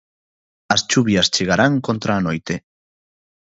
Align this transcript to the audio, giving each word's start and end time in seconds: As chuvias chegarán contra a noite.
As 0.75 0.81
chuvias 0.91 1.29
chegarán 1.35 1.73
contra 1.87 2.11
a 2.15 2.23
noite. 2.27 2.55